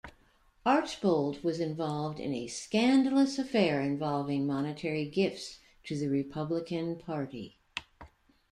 Archbold 0.65 1.43
was 1.43 1.59
involved 1.59 2.19
in 2.19 2.33
a 2.33 2.47
scandalous 2.47 3.37
affair 3.37 3.81
involving 3.81 4.47
monetary 4.47 5.05
gifts 5.05 5.59
to 5.83 5.95
the 5.95 6.07
Republican 6.07 6.95
Party. 6.95 7.59